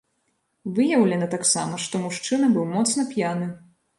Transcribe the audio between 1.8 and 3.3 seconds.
што мужчына быў моцна